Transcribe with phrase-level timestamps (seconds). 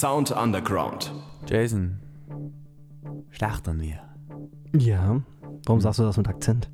[0.00, 1.12] Sound Underground.
[1.46, 2.00] Jason,
[3.28, 4.00] schlachtern wir?
[4.72, 5.20] Ja.
[5.66, 6.70] Warum sagst du das mit Akzent?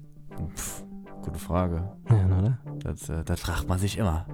[0.55, 0.85] Pff,
[1.25, 1.91] gute Frage.
[2.09, 2.59] Ja, oder?
[2.85, 4.27] Das, äh, das fragt man sich immer.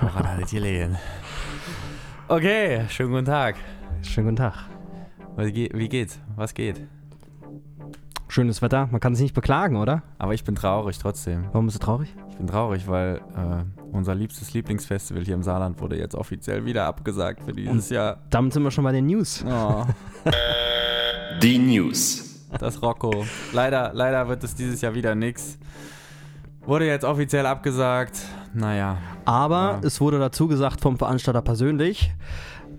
[0.00, 0.96] Woran hat es gelegen?
[2.26, 3.54] Okay, schönen guten Tag.
[4.02, 4.68] Schönen guten Tag.
[5.36, 6.18] Wie geht's?
[6.34, 6.84] Was geht?
[8.32, 10.02] Schönes Wetter, man kann sich nicht beklagen, oder?
[10.16, 11.44] Aber ich bin traurig trotzdem.
[11.52, 12.14] Warum bist du traurig?
[12.30, 13.62] Ich bin traurig, weil äh,
[13.94, 18.20] unser liebstes Lieblingsfestival hier im Saarland wurde jetzt offiziell wieder abgesagt für dieses Jahr.
[18.30, 19.44] Damit sind wir schon bei den News.
[19.46, 19.84] Oh,
[21.42, 22.46] Die News.
[22.58, 23.26] das Rocco.
[23.52, 25.58] Leider, leider wird es dieses Jahr wieder nix.
[26.64, 28.18] Wurde jetzt offiziell abgesagt.
[28.54, 28.96] Naja,
[29.26, 29.86] Aber Ja.
[29.86, 32.14] es wurde dazu gesagt vom Veranstalter persönlich,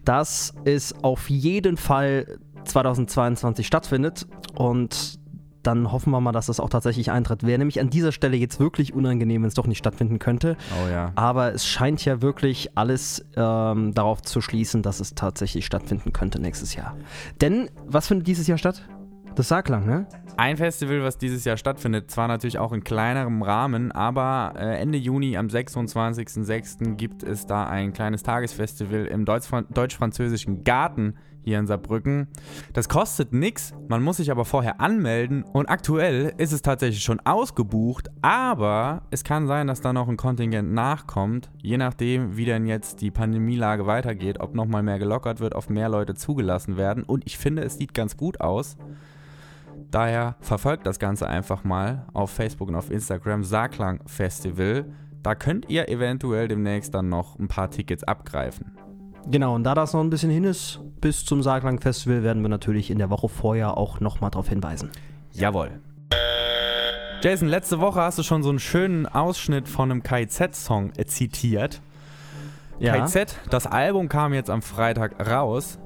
[0.03, 5.21] dass es auf jeden Fall 2022 stattfindet und
[5.63, 7.43] dann hoffen wir mal, dass das auch tatsächlich eintritt.
[7.45, 10.57] Wäre nämlich an dieser Stelle jetzt wirklich unangenehm, wenn es doch nicht stattfinden könnte.
[10.83, 11.11] oh ja.
[11.15, 16.39] Aber es scheint ja wirklich alles ähm, darauf zu schließen, dass es tatsächlich stattfinden könnte
[16.39, 16.95] nächstes Jahr.
[17.41, 18.83] Denn, was findet dieses Jahr statt?
[19.35, 20.05] Das Saarklang, ne?
[20.37, 24.97] Ein Festival, was dieses Jahr stattfindet, zwar natürlich auch in kleinerem Rahmen, aber äh, Ende
[24.97, 26.95] Juni am 26.06.
[26.95, 32.27] gibt es da ein kleines Tagesfestival im Deutsch- deutsch-französischen Garten hier in Saarbrücken.
[32.73, 37.19] Das kostet nichts, man muss sich aber vorher anmelden und aktuell ist es tatsächlich schon
[37.21, 42.65] ausgebucht, aber es kann sein, dass da noch ein Kontingent nachkommt, je nachdem, wie denn
[42.65, 47.23] jetzt die Pandemielage weitergeht, ob nochmal mehr gelockert wird, ob mehr Leute zugelassen werden und
[47.25, 48.77] ich finde, es sieht ganz gut aus.
[49.93, 54.85] Daher verfolgt das Ganze einfach mal auf Facebook und auf Instagram Saarklang Festival.
[55.21, 58.75] Da könnt ihr eventuell demnächst dann noch ein paar Tickets abgreifen.
[59.29, 62.49] Genau, und da das noch ein bisschen hin ist, bis zum Saarklang Festival, werden wir
[62.49, 64.89] natürlich in der Woche vorher auch nochmal darauf hinweisen.
[65.31, 65.71] Jawohl.
[67.21, 71.81] Jason, letzte Woche hast du schon so einen schönen Ausschnitt von einem KIZ-Song zitiert.
[72.79, 75.79] KIZ, das Album kam jetzt am Freitag raus.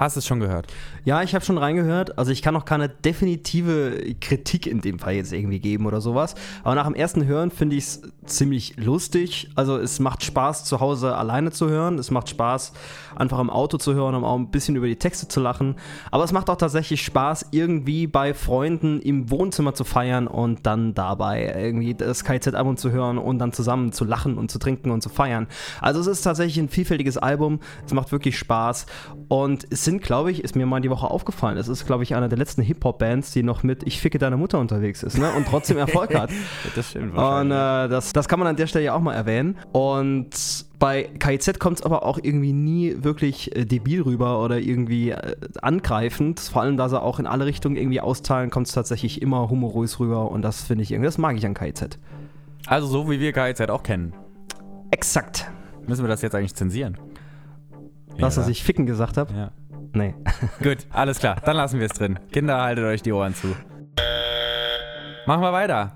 [0.00, 0.66] Hast du es schon gehört?
[1.04, 2.16] Ja, ich habe schon reingehört.
[2.16, 6.36] Also ich kann noch keine definitive Kritik in dem Fall jetzt irgendwie geben oder sowas.
[6.64, 9.50] Aber nach dem ersten Hören finde ich es ziemlich lustig.
[9.56, 11.98] Also es macht Spaß, zu Hause alleine zu hören.
[11.98, 12.72] Es macht Spaß,
[13.14, 15.76] einfach im Auto zu hören, um auch ein bisschen über die Texte zu lachen.
[16.10, 20.94] Aber es macht auch tatsächlich Spaß, irgendwie bei Freunden im Wohnzimmer zu feiern und dann
[20.94, 25.02] dabei irgendwie das KZ-Album zu hören und dann zusammen zu lachen und zu trinken und
[25.02, 25.46] zu feiern.
[25.82, 27.60] Also es ist tatsächlich ein vielfältiges Album.
[27.84, 28.86] Es macht wirklich Spaß.
[29.28, 32.14] Und es sind, glaube ich, ist mir mal die Woche aufgefallen, es ist, glaube ich,
[32.14, 35.30] einer der letzten Hip-Hop-Bands, die noch mit Ich ficke deine Mutter unterwegs ist ne?
[35.36, 36.30] und trotzdem Erfolg hat.
[36.76, 39.58] Das stimmt Und äh, das, das kann man an der Stelle ja auch mal erwähnen.
[39.72, 45.10] Und bei KIZ kommt es aber auch irgendwie nie wirklich äh, debil rüber oder irgendwie
[45.10, 46.38] äh, angreifend.
[46.40, 49.98] Vor allem, da sie auch in alle Richtungen irgendwie austeilen, kommt es tatsächlich immer humorös
[49.98, 51.98] rüber und das finde ich irgendwie, das mag ich an KIZ.
[52.66, 54.14] also so wie wir KIZ auch kennen.
[54.90, 55.50] Exakt.
[55.86, 56.98] Müssen wir das jetzt eigentlich zensieren?
[58.18, 59.32] Was, Ja, dass ich ficken gesagt habe?
[59.34, 59.50] Ja.
[59.92, 60.14] Nee.
[60.62, 61.36] Gut, alles klar.
[61.44, 62.18] Dann lassen wir es drin.
[62.32, 63.48] Kinder, haltet euch die Ohren zu.
[65.26, 65.92] Machen wir weiter.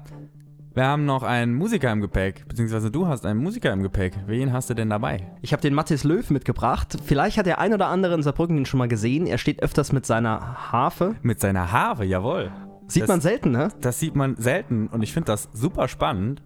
[0.74, 4.14] Wir haben noch einen Musiker im Gepäck, beziehungsweise du hast einen Musiker im Gepäck.
[4.26, 5.30] Wen hast du denn dabei?
[5.40, 6.96] Ich habe den Mathis Löw mitgebracht.
[7.04, 9.28] Vielleicht hat der ein oder andere in Saarbrücken ihn schon mal gesehen.
[9.28, 11.14] Er steht öfters mit seiner Harfe.
[11.22, 12.50] Mit seiner Harfe, jawohl.
[12.88, 13.68] Sieht Das- man selten, ne?
[13.80, 16.42] Das sieht man selten und ich finde das super spannend.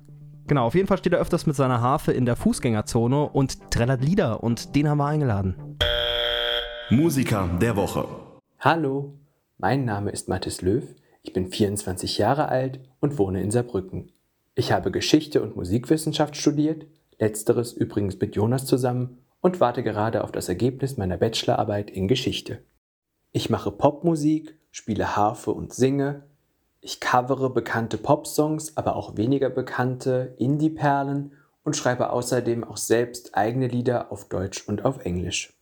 [0.47, 4.03] Genau, auf jeden Fall steht er öfters mit seiner Harfe in der Fußgängerzone und trällert
[4.05, 5.57] Lieder und den haben wir eingeladen.
[6.91, 8.09] Musiker der Woche.
[8.60, 9.12] Hallo,
[9.59, 10.82] mein Name ist Mathis Löw,
[11.22, 14.10] ich bin 24 Jahre alt und wohne in Saarbrücken.
[14.54, 16.87] Ich habe Geschichte und Musikwissenschaft studiert,
[17.19, 22.62] letzteres übrigens mit Jonas zusammen und warte gerade auf das Ergebnis meiner Bachelorarbeit in Geschichte.
[23.32, 26.22] Ich mache Popmusik, spiele Harfe und singe.
[26.81, 31.32] Ich covere bekannte Popsongs, aber auch weniger bekannte Indie-Perlen
[31.65, 35.58] und schreibe außerdem auch selbst eigene Lieder auf Deutsch und auf Englisch.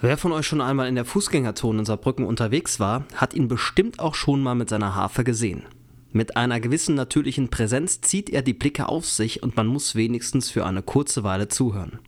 [0.00, 4.00] Wer von euch schon einmal in der Fußgängerzone in Saarbrücken unterwegs war, hat ihn bestimmt
[4.00, 5.64] auch schon mal mit seiner Harfe gesehen.
[6.10, 10.50] Mit einer gewissen natürlichen Präsenz zieht er die Blicke auf sich und man muss wenigstens
[10.50, 11.98] für eine kurze Weile zuhören.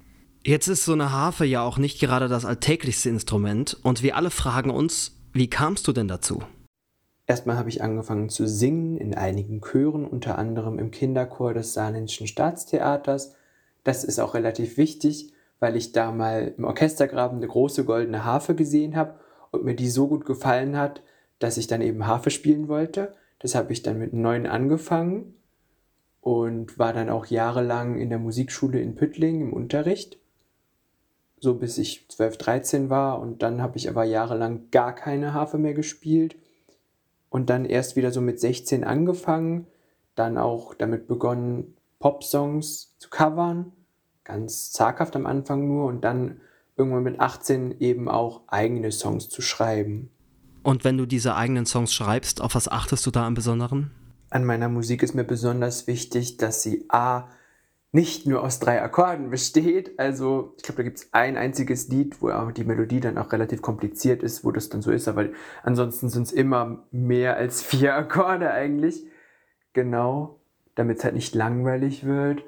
[0.45, 4.31] Jetzt ist so eine Harfe ja auch nicht gerade das alltäglichste Instrument und wir alle
[4.31, 6.43] fragen uns, wie kamst du denn dazu?
[7.27, 12.29] Erstmal habe ich angefangen zu singen in einigen Chören, unter anderem im Kinderchor des Saarländischen
[12.29, 13.35] Staatstheaters.
[13.83, 18.55] Das ist auch relativ wichtig, weil ich da mal im Orchestergraben eine große goldene Harfe
[18.55, 19.19] gesehen habe
[19.51, 21.03] und mir die so gut gefallen hat,
[21.39, 23.15] dass ich dann eben Harfe spielen wollte.
[23.39, 25.35] Das habe ich dann mit neun angefangen
[26.21, 30.19] und war dann auch jahrelang in der Musikschule in Püttling im Unterricht.
[31.39, 35.59] So bis ich 12, 13 war und dann habe ich aber jahrelang gar keine Harfe
[35.59, 36.37] mehr gespielt
[37.29, 39.67] und dann erst wieder so mit 16 angefangen,
[40.15, 43.73] dann auch damit begonnen, Popsongs zu covern,
[44.27, 46.41] ganz zaghaft am Anfang nur und dann
[46.77, 50.11] irgendwann mit 18 eben auch eigene Songs zu schreiben.
[50.63, 53.93] Und wenn du diese eigenen Songs schreibst, auf was achtest du da im Besonderen?
[54.31, 57.29] An meiner Musik ist mir besonders wichtig, dass sie A
[57.93, 59.99] nicht nur aus drei Akkorden besteht.
[59.99, 63.33] Also ich glaube, da gibt es ein einziges Lied, wo auch die Melodie dann auch
[63.33, 65.27] relativ kompliziert ist, wo das dann so ist, aber
[65.63, 69.07] ansonsten sind es immer mehr als vier Akkorde eigentlich.
[69.73, 70.41] Genau,
[70.75, 72.43] damit es halt nicht langweilig wird.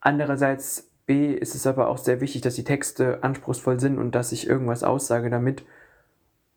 [0.00, 4.32] Andererseits B ist es aber auch sehr wichtig, dass die Texte anspruchsvoll sind und dass
[4.32, 5.64] ich irgendwas aussage damit.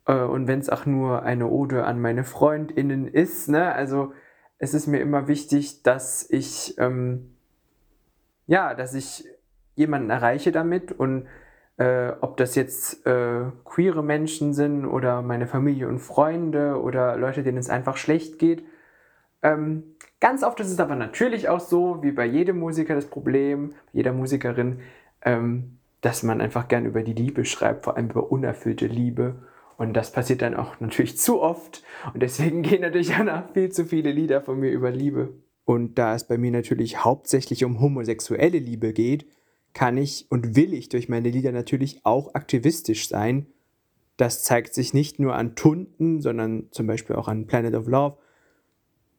[0.06, 4.12] Äh, und wenn es auch nur eine Ode an meine FreundInnen ist, ne, also
[4.58, 7.30] es ist mir immer wichtig, dass ich ähm,
[8.50, 9.24] ja, dass ich
[9.76, 11.28] jemanden erreiche damit und
[11.76, 17.44] äh, ob das jetzt äh, queere Menschen sind oder meine Familie und Freunde oder Leute,
[17.44, 18.64] denen es einfach schlecht geht.
[19.42, 23.72] Ähm, ganz oft ist es aber natürlich auch so, wie bei jedem Musiker das Problem,
[23.92, 24.80] jeder Musikerin,
[25.22, 29.34] ähm, dass man einfach gern über die Liebe schreibt, vor allem über unerfüllte Liebe.
[29.76, 31.82] Und das passiert dann auch natürlich zu oft.
[32.12, 35.32] Und deswegen gehen natürlich auch viel zu viele Lieder von mir über Liebe.
[35.64, 39.26] Und da es bei mir natürlich hauptsächlich um homosexuelle Liebe geht,
[39.72, 43.46] kann ich und will ich durch meine Lieder natürlich auch aktivistisch sein.
[44.16, 48.16] Das zeigt sich nicht nur an Tunden, sondern zum Beispiel auch an Planet of Love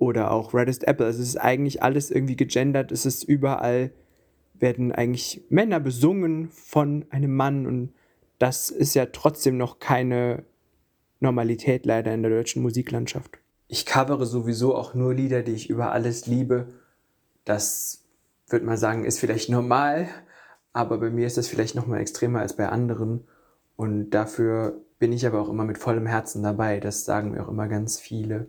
[0.02, 1.06] oder auch Reddest Apple.
[1.06, 2.92] Also es ist eigentlich alles irgendwie gegendert.
[2.92, 3.92] Es ist überall,
[4.56, 7.94] werden eigentlich Männer besungen von einem Mann und
[8.40, 10.44] das ist ja trotzdem noch keine
[11.20, 13.38] Normalität leider in der deutschen Musiklandschaft.
[13.68, 16.70] Ich covere sowieso auch nur Lieder, die ich über alles liebe.
[17.46, 18.04] Das
[18.48, 20.08] würde man sagen, ist vielleicht normal,
[20.74, 23.28] aber bei mir ist das vielleicht noch mal extremer als bei anderen.
[23.76, 26.80] Und dafür bin ich aber auch immer mit vollem Herzen dabei.
[26.80, 28.48] Das sagen mir auch immer ganz viele.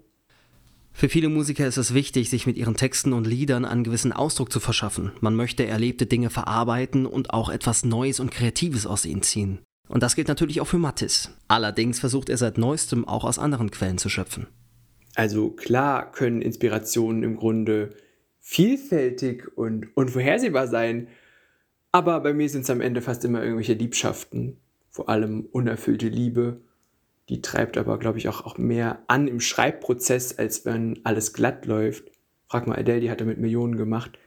[0.93, 4.53] Für viele Musiker ist es wichtig, sich mit ihren Texten und Liedern einen gewissen Ausdruck
[4.53, 5.12] zu verschaffen.
[5.21, 9.61] Man möchte erlebte Dinge verarbeiten und auch etwas Neues und Kreatives aus ihnen ziehen.
[9.89, 11.31] Und das gilt natürlich auch für Mattis.
[11.49, 14.47] Allerdings versucht er seit neuestem auch aus anderen Quellen zu schöpfen.
[15.15, 17.91] Also klar können Inspirationen im Grunde
[18.41, 21.09] vielfältig und unvorhersehbar sein,
[21.91, 24.56] aber bei mir sind es am Ende fast immer irgendwelche Liebschaften,
[24.91, 26.62] vor allem unerfüllte Liebe.
[27.32, 31.64] Die treibt aber, glaube ich, auch, auch mehr an im Schreibprozess, als wenn alles glatt
[31.64, 32.12] läuft.
[32.46, 34.19] Frag mal Adele, die hat damit Millionen gemacht.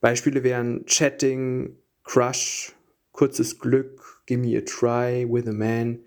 [0.00, 2.74] Beispiele wären Chatting, Crush,
[3.12, 6.00] Kurzes Glück, Gimme a Try, With a Man.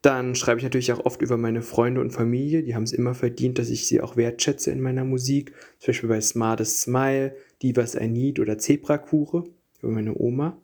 [0.00, 2.64] Dann schreibe ich natürlich auch oft über meine Freunde und Familie.
[2.64, 5.52] Die haben es immer verdient, dass ich sie auch wertschätze in meiner Musik.
[5.78, 9.44] Zum Beispiel bei Smartest Smile, Divas I Need oder Zebrakure
[9.82, 10.60] über meine Oma.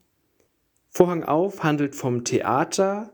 [0.90, 3.12] Vorhang auf handelt vom Theater.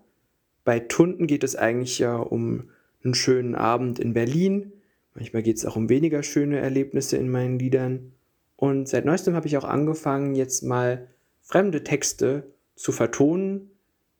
[0.64, 2.70] Bei Tunden geht es eigentlich ja um
[3.04, 4.72] einen schönen Abend in Berlin.
[5.14, 8.12] Manchmal geht es auch um weniger schöne Erlebnisse in meinen Liedern.
[8.56, 11.08] Und seit neuestem habe ich auch angefangen, jetzt mal
[11.42, 13.70] fremde Texte zu vertonen.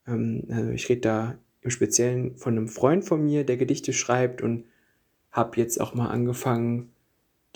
[0.06, 4.43] Ähm, also ich rede da im Speziellen von einem Freund von mir, der Gedichte schreibt
[4.43, 4.64] und
[5.31, 6.91] habe jetzt auch mal angefangen,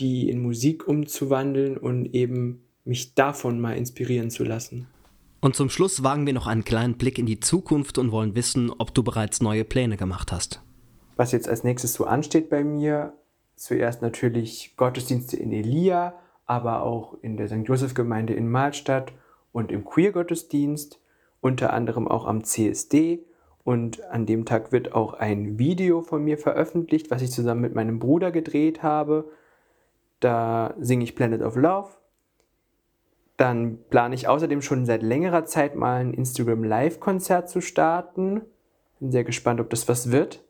[0.00, 4.86] die in Musik umzuwandeln und eben mich davon mal inspirieren zu lassen.
[5.40, 8.72] Und zum Schluss wagen wir noch einen kleinen Blick in die Zukunft und wollen wissen,
[8.76, 10.60] ob du bereits neue Pläne gemacht hast.
[11.16, 13.12] Was jetzt als nächstes so ansteht bei mir,
[13.54, 16.14] zuerst natürlich Gottesdienste in Elia,
[16.46, 17.64] aber auch in der St.
[17.64, 19.12] Joseph Gemeinde in Mahlstadt
[19.52, 21.00] und im Queer-Gottesdienst,
[21.40, 23.24] unter anderem auch am CSD
[23.64, 27.74] und an dem Tag wird auch ein Video von mir veröffentlicht, was ich zusammen mit
[27.74, 29.30] meinem Bruder gedreht habe.
[30.20, 31.90] Da singe ich Planet of Love.
[33.38, 38.42] Dann plane ich außerdem schon seit längerer Zeit mal ein Instagram Live-Konzert zu starten.
[38.98, 40.44] Bin sehr gespannt, ob das was wird.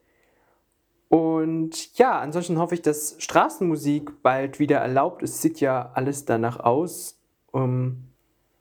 [1.09, 5.43] Und ja, ansonsten hoffe ich, dass Straßenmusik bald wieder erlaubt ist.
[5.43, 7.21] Sieht ja alles danach aus.
[7.51, 8.05] Um,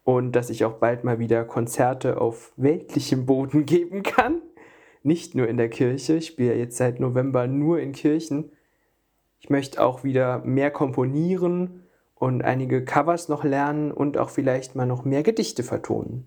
[0.04, 4.42] und dass ich auch bald mal wieder Konzerte auf weltlichem Boden geben kann.
[5.04, 6.16] Nicht nur in der Kirche.
[6.18, 8.52] Ich spiele jetzt seit November nur in Kirchen.
[9.40, 11.87] Ich möchte auch wieder mehr komponieren
[12.20, 16.26] und einige Covers noch lernen und auch vielleicht mal noch mehr Gedichte vertonen.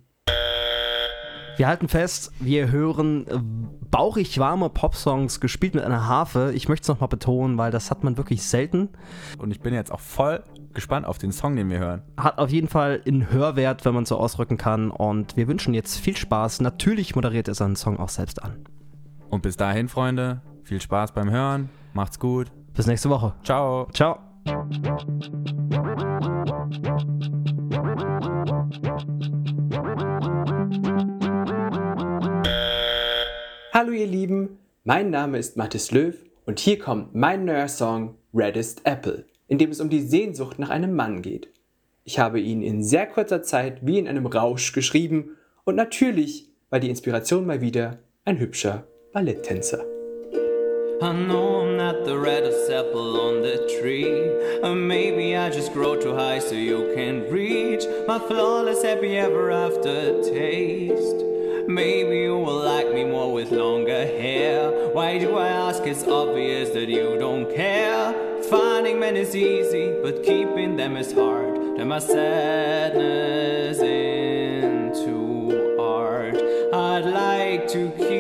[1.57, 3.39] Wir halten fest, wir hören äh,
[3.91, 6.53] bauchig warme Popsongs gespielt mit einer Harfe.
[6.55, 8.89] Ich möchte es nochmal betonen, weil das hat man wirklich selten.
[9.37, 10.43] Und ich bin jetzt auch voll
[10.73, 12.03] gespannt auf den Song, den wir hören.
[12.17, 14.91] Hat auf jeden Fall einen Hörwert, wenn man so ausdrücken kann.
[14.91, 16.63] Und wir wünschen jetzt viel Spaß.
[16.63, 18.65] Natürlich moderiert er seinen Song auch selbst an.
[19.29, 21.69] Und bis dahin, Freunde, viel Spaß beim Hören.
[21.93, 22.51] Macht's gut.
[22.73, 23.35] Bis nächste Woche.
[23.45, 23.87] Ciao.
[23.93, 24.30] Ciao.
[24.47, 24.69] Hallo
[33.93, 36.15] ihr Lieben, mein Name ist Mathis Löw
[36.47, 40.71] und hier kommt mein neuer Song Reddest Apple, in dem es um die Sehnsucht nach
[40.71, 41.49] einem Mann geht.
[42.05, 46.81] Ich habe ihn in sehr kurzer Zeit wie in einem Rausch geschrieben Und natürlich war
[46.81, 49.85] die Inspiration mal wieder ein hübscher Balletttänzer.
[51.03, 54.29] I know I'm not the reddest apple on the tree.
[54.63, 59.51] Or maybe I just grow too high so you can't reach my flawless happy ever
[59.51, 61.25] after taste.
[61.67, 64.91] Maybe you will like me more with longer hair.
[64.93, 65.83] Why do I ask?
[65.85, 68.13] It's obvious that you don't care.
[68.51, 71.79] Finding men is easy, but keeping them is hard.
[71.79, 76.37] Turn my sadness into art.
[76.75, 78.20] I'd like to keep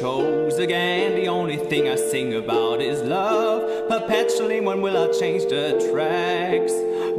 [0.00, 1.14] chose again?
[1.14, 3.88] The only thing I sing about is love.
[3.88, 6.72] Perpetually, when will I change the tracks?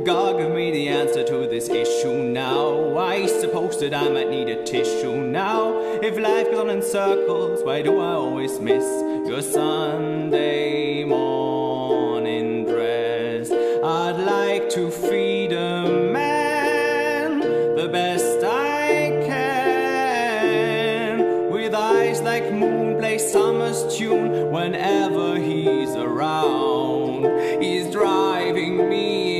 [0.03, 2.97] God, give me the answer to this issue now.
[2.97, 5.79] I suppose that I might need a tissue now.
[6.01, 8.83] If life goes on in circles, why do I always miss
[9.29, 11.40] your Sunday morning
[22.19, 27.23] Like moon, play summer's tune whenever he's around.
[27.61, 29.30] He's driving me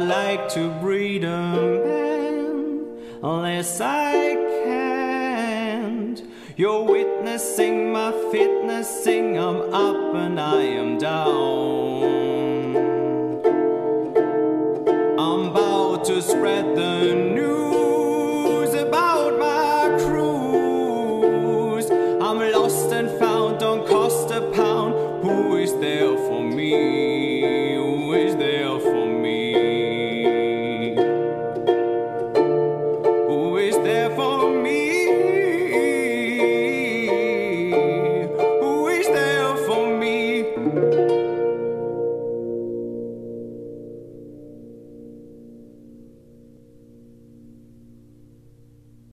[0.00, 2.86] Like to breed a man
[3.22, 6.22] unless I can't.
[6.56, 9.36] You're witnessing my fitnessing.
[9.38, 12.02] I'm up and I am down.
[15.18, 21.90] I'm about to spread the news about my cruise.
[21.90, 24.94] I'm lost and found, don't cost a pound.
[25.22, 27.09] Who is there for me?